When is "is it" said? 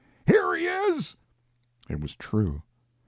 0.65-1.99